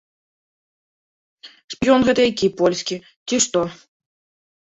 Шпіён 1.73 2.01
гэта 2.07 2.21
які 2.31 2.47
польскі, 2.63 2.95
ці 3.29 3.35
што? 3.47 3.59